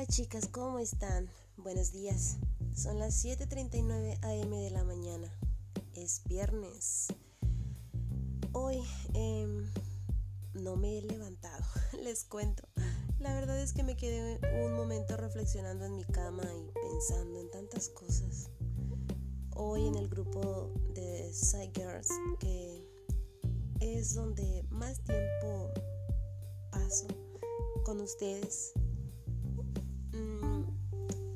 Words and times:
Hola 0.00 0.08
chicas, 0.08 0.48
¿cómo 0.50 0.78
están? 0.78 1.28
Buenos 1.58 1.92
días. 1.92 2.38
Son 2.74 2.98
las 2.98 3.22
7.39 3.22 4.16
am 4.22 4.50
de 4.50 4.70
la 4.70 4.82
mañana. 4.82 5.30
Es 5.92 6.22
viernes. 6.24 7.08
Hoy 8.52 8.82
em, 9.12 9.70
no 10.54 10.76
me 10.76 10.96
he 10.96 11.02
levantado, 11.02 11.62
les 12.02 12.24
cuento. 12.24 12.66
La 13.18 13.34
verdad 13.34 13.60
es 13.60 13.74
que 13.74 13.82
me 13.82 13.94
quedé 13.94 14.40
un 14.64 14.72
momento 14.72 15.18
reflexionando 15.18 15.84
en 15.84 15.96
mi 15.96 16.04
cama 16.04 16.44
y 16.44 16.72
pensando 16.72 17.38
en 17.38 17.50
tantas 17.50 17.90
cosas. 17.90 18.48
Hoy 19.54 19.86
en 19.86 19.96
el 19.96 20.08
grupo 20.08 20.72
de 20.94 21.30
Side 21.30 21.72
Girls, 21.74 22.08
que 22.38 22.88
es 23.80 24.14
donde 24.14 24.64
más 24.70 24.98
tiempo 25.04 25.68
paso 26.70 27.06
con 27.84 28.00
ustedes, 28.00 28.72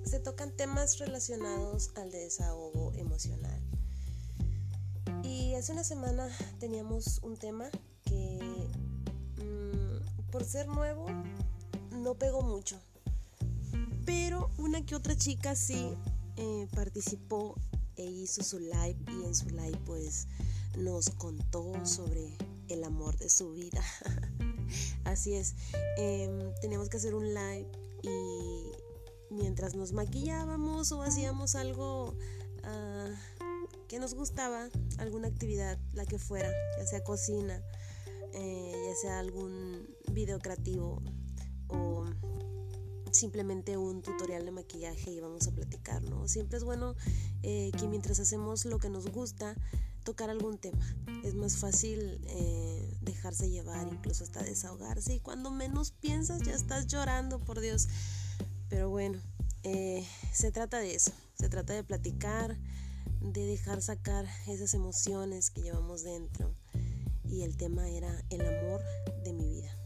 se 0.04 0.20
tocan 0.20 0.52
temas 0.52 0.98
relacionados 0.98 1.90
al 1.96 2.10
desahogo 2.10 2.92
emocional. 2.94 3.60
Y 5.24 5.54
hace 5.54 5.72
una 5.72 5.82
semana 5.82 6.28
teníamos 6.60 7.18
un 7.22 7.36
tema 7.36 7.68
que 8.04 8.38
mm, 9.38 10.30
por 10.30 10.44
ser 10.44 10.68
nuevo 10.68 11.06
no 11.90 12.14
pegó 12.14 12.42
mucho. 12.42 12.78
Pero 14.04 14.50
una 14.58 14.84
que 14.84 14.94
otra 14.94 15.16
chica 15.16 15.56
sí 15.56 15.96
eh, 16.36 16.68
participó 16.74 17.56
e 17.96 18.04
hizo 18.04 18.42
su 18.42 18.58
live 18.58 18.96
y 19.08 19.24
en 19.24 19.34
su 19.34 19.48
live 19.48 19.78
pues 19.86 20.28
nos 20.76 21.10
contó 21.10 21.72
sobre 21.84 22.36
el 22.68 22.84
amor 22.84 23.16
de 23.16 23.28
su 23.28 23.52
vida. 23.52 23.82
Así 25.04 25.34
es, 25.34 25.54
em, 25.96 26.52
teníamos 26.60 26.88
que 26.88 26.96
hacer 26.96 27.14
un 27.14 27.32
live 27.32 27.83
y 28.04 28.72
mientras 29.30 29.74
nos 29.74 29.92
maquillábamos 29.92 30.92
o 30.92 31.02
hacíamos 31.02 31.54
algo 31.54 32.14
ah, 32.62 33.10
que 33.88 33.98
nos 33.98 34.14
gustaba, 34.14 34.68
alguna 34.98 35.28
actividad, 35.28 35.78
la 35.92 36.04
que 36.06 36.18
fuera, 36.18 36.50
ya 36.78 36.86
sea 36.86 37.04
cocina, 37.04 37.62
eh, 38.32 38.72
ya 38.88 38.94
sea 38.96 39.18
algún 39.18 39.88
video 40.12 40.38
creativo 40.38 41.02
o 41.68 42.04
simplemente 43.14 43.76
un 43.76 44.02
tutorial 44.02 44.44
de 44.44 44.50
maquillaje 44.50 45.10
y 45.10 45.20
vamos 45.20 45.46
a 45.46 45.52
platicar, 45.52 46.02
¿no? 46.02 46.28
Siempre 46.28 46.58
es 46.58 46.64
bueno 46.64 46.94
eh, 47.42 47.70
que 47.78 47.86
mientras 47.86 48.20
hacemos 48.20 48.64
lo 48.64 48.78
que 48.78 48.88
nos 48.88 49.10
gusta, 49.10 49.54
tocar 50.04 50.30
algún 50.30 50.58
tema. 50.58 50.84
Es 51.24 51.34
más 51.34 51.56
fácil 51.56 52.20
eh, 52.26 52.98
dejarse 53.00 53.50
llevar, 53.50 53.88
incluso 53.88 54.24
hasta 54.24 54.42
desahogarse 54.42 55.14
y 55.14 55.20
cuando 55.20 55.50
menos 55.50 55.92
piensas 55.92 56.42
ya 56.42 56.54
estás 56.54 56.86
llorando, 56.86 57.38
por 57.38 57.60
Dios. 57.60 57.88
Pero 58.68 58.90
bueno, 58.90 59.18
eh, 59.62 60.06
se 60.32 60.52
trata 60.52 60.78
de 60.78 60.94
eso, 60.94 61.12
se 61.38 61.48
trata 61.48 61.72
de 61.72 61.84
platicar, 61.84 62.58
de 63.20 63.46
dejar 63.46 63.80
sacar 63.80 64.26
esas 64.46 64.74
emociones 64.74 65.50
que 65.50 65.62
llevamos 65.62 66.02
dentro. 66.02 66.54
Y 67.24 67.42
el 67.42 67.56
tema 67.56 67.88
era 67.88 68.22
el 68.30 68.42
amor 68.42 68.82
de 69.24 69.32
mi 69.32 69.48
vida. 69.48 69.83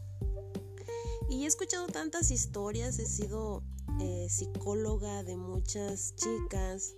Y 1.29 1.43
he 1.43 1.45
escuchado 1.45 1.85
tantas 1.87 2.31
historias, 2.31 2.97
he 2.97 3.05
sido 3.05 3.63
eh, 3.99 4.27
psicóloga 4.29 5.23
de 5.23 5.37
muchas 5.37 6.15
chicas, 6.15 6.95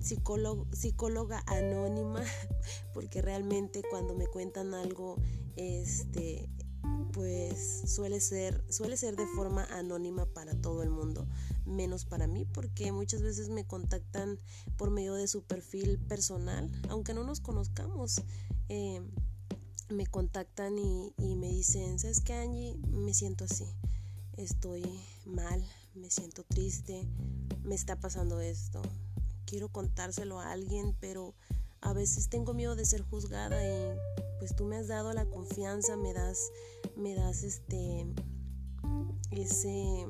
psicóloga 0.00 1.42
anónima, 1.46 2.22
porque 2.94 3.20
realmente 3.20 3.82
cuando 3.90 4.14
me 4.14 4.28
cuentan 4.28 4.74
algo, 4.74 5.16
este, 5.56 6.48
pues 7.12 7.82
suele 7.86 8.20
ser, 8.20 8.64
suele 8.68 8.96
ser 8.96 9.16
de 9.16 9.26
forma 9.26 9.64
anónima 9.64 10.26
para 10.26 10.54
todo 10.54 10.84
el 10.84 10.90
mundo, 10.90 11.26
menos 11.66 12.04
para 12.04 12.28
mí, 12.28 12.44
porque 12.44 12.92
muchas 12.92 13.22
veces 13.22 13.48
me 13.48 13.66
contactan 13.66 14.38
por 14.76 14.90
medio 14.90 15.14
de 15.14 15.26
su 15.26 15.42
perfil 15.42 15.98
personal, 15.98 16.70
aunque 16.88 17.12
no 17.12 17.24
nos 17.24 17.40
conozcamos. 17.40 18.22
Eh, 18.68 19.02
me 19.90 20.06
contactan 20.06 20.78
y, 20.78 21.12
me 21.36 21.48
dicen, 21.48 21.98
¿sabes 21.98 22.20
qué, 22.20 22.34
Angie? 22.34 22.76
Me 22.90 23.14
siento 23.14 23.44
así, 23.44 23.64
estoy 24.36 24.82
mal, 25.24 25.64
me 25.94 26.10
siento 26.10 26.44
triste, 26.44 27.06
me 27.64 27.74
está 27.74 27.96
pasando 27.96 28.40
esto, 28.40 28.82
quiero 29.46 29.68
contárselo 29.70 30.40
a 30.40 30.52
alguien, 30.52 30.96
pero 31.00 31.34
a 31.80 31.92
veces 31.92 32.28
tengo 32.28 32.54
miedo 32.54 32.76
de 32.76 32.84
ser 32.84 33.02
juzgada 33.02 33.62
y 33.64 33.96
pues 34.38 34.54
tú 34.54 34.64
me 34.64 34.76
has 34.76 34.88
dado 34.88 35.12
la 35.12 35.26
confianza, 35.26 35.96
me 35.96 36.12
das, 36.12 36.38
me 36.96 37.14
das 37.14 37.42
este, 37.42 38.06
ese, 39.30 40.06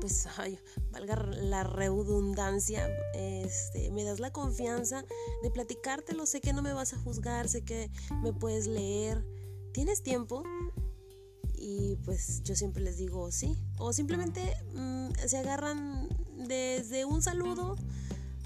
pues, 0.00 0.26
ay, 0.38 0.58
valga 0.90 1.16
la 1.16 1.64
redundancia, 1.64 2.88
este, 3.14 3.90
me 3.90 4.04
das 4.04 4.20
la 4.20 4.32
confianza 4.32 5.04
de 5.42 5.50
platicártelo, 5.50 6.26
sé 6.26 6.40
que 6.40 6.52
no 6.52 6.62
me 6.62 6.72
vas 6.72 6.92
a 6.92 6.98
juzgar, 6.98 7.48
sé 7.48 7.62
que 7.62 7.90
me 8.22 8.32
puedes 8.32 8.66
leer, 8.66 9.24
¿tienes 9.72 10.02
tiempo? 10.02 10.42
Y 11.54 11.96
pues 12.04 12.42
yo 12.44 12.54
siempre 12.54 12.82
les 12.82 12.98
digo 12.98 13.30
sí, 13.32 13.56
o 13.78 13.92
simplemente 13.92 14.56
mm, 14.74 15.10
se 15.26 15.38
agarran 15.38 16.08
desde 16.36 17.04
un 17.04 17.22
saludo 17.22 17.76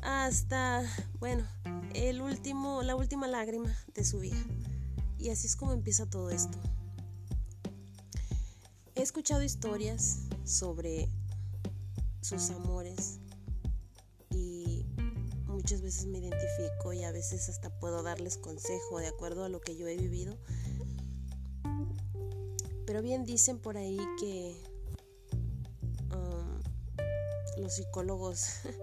hasta, 0.02 0.82
bueno, 1.18 1.46
el 1.94 2.20
último, 2.22 2.82
la 2.82 2.96
última 2.96 3.26
lágrima 3.26 3.74
de 3.94 4.04
su 4.04 4.20
vida. 4.20 4.42
Y 5.18 5.30
así 5.30 5.46
es 5.46 5.56
como 5.56 5.72
empieza 5.72 6.06
todo 6.06 6.30
esto. 6.30 6.58
He 8.94 9.02
escuchado 9.02 9.42
historias 9.42 10.20
sobre 10.44 11.08
sus 12.22 12.50
amores 12.50 13.18
y 14.30 14.86
muchas 15.46 15.82
veces 15.82 16.06
me 16.06 16.18
identifico 16.18 16.92
y 16.92 17.02
a 17.02 17.10
veces 17.10 17.48
hasta 17.48 17.68
puedo 17.80 18.02
darles 18.04 18.38
consejo 18.38 18.98
de 18.98 19.08
acuerdo 19.08 19.44
a 19.44 19.48
lo 19.48 19.60
que 19.60 19.76
yo 19.76 19.88
he 19.88 19.96
vivido. 19.96 20.38
Pero 22.86 23.02
bien 23.02 23.24
dicen 23.24 23.58
por 23.58 23.76
ahí 23.76 23.98
que 24.20 24.56
um, 26.14 27.60
los 27.60 27.74
psicólogos 27.74 28.38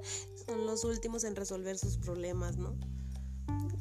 son 0.45 0.65
los 0.65 0.83
últimos 0.83 1.23
en 1.23 1.37
resolver 1.37 1.77
sus 1.77 1.97
problemas, 1.97 2.57
¿no? 2.57 2.75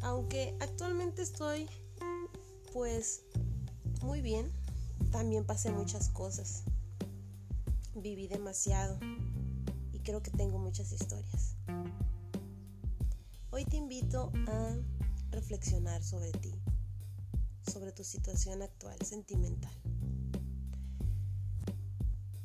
Aunque 0.03 0.57
actualmente 0.61 1.23
estoy 1.23 1.69
pues 2.73 3.23
muy 4.03 4.21
bien, 4.21 4.53
también 5.11 5.45
pasé 5.45 5.73
muchas 5.73 6.11
cosas. 6.11 6.63
Viví 7.97 8.29
demasiado 8.29 9.01
creo 10.09 10.23
que 10.23 10.31
tengo 10.31 10.59
muchas 10.59 10.91
historias. 10.91 11.55
Hoy 13.51 13.67
te 13.67 13.77
invito 13.77 14.33
a 14.47 14.75
reflexionar 15.29 16.03
sobre 16.03 16.33
ti, 16.33 16.55
sobre 17.71 17.93
tu 17.93 18.03
situación 18.05 18.63
actual 18.63 18.97
sentimental. 19.05 19.75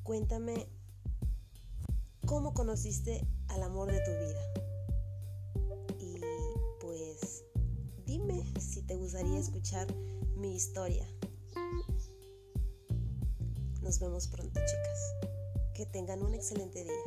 Cuéntame 0.03 0.67
cómo 2.25 2.53
conociste 2.53 3.25
al 3.47 3.63
amor 3.63 3.93
de 3.93 3.99
tu 4.01 4.11
vida. 4.11 4.43
si 8.59 8.81
te 8.81 8.95
gustaría 8.95 9.39
escuchar 9.39 9.87
mi 10.35 10.55
historia. 10.55 11.07
Nos 13.81 13.99
vemos 13.99 14.27
pronto, 14.27 14.59
chicas. 14.59 15.31
Que 15.75 15.85
tengan 15.85 16.23
un 16.23 16.33
excelente 16.33 16.83
día. 16.83 17.03